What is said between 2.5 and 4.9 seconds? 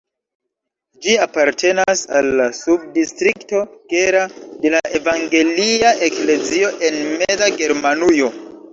subdistrikto Gera de la